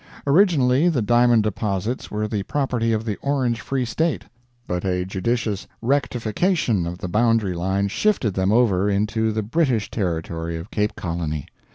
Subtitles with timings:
[0.25, 4.25] Originally, the diamond deposits were the property of the Orange Free State;
[4.65, 10.57] but a judicious "rectification" of the boundary line shifted them over into the British territory
[10.57, 11.45] of Cape Colony.